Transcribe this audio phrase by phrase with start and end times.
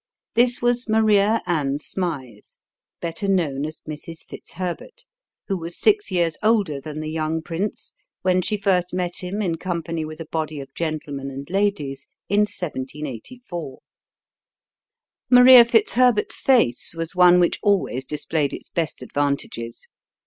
[0.33, 2.47] This was Maria Anne Smythe,
[3.01, 4.25] better known as Mrs.
[4.25, 5.05] Fitzherbert,
[5.47, 7.93] who was six years older than the young prince
[8.23, 12.39] when she first met him in company with a body of gentlemen and ladies in
[12.47, 13.77] 1784.
[15.29, 19.87] Maria Fitzherbert's face was one which always displayed its best advantages.